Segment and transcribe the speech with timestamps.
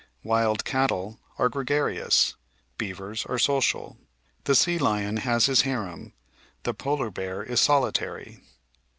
[0.23, 2.33] Wild cattle are gregarious,
[2.79, 3.99] beavers are social,
[4.45, 6.13] the sea lion has his harem,
[6.63, 8.41] the polar bear is solitary.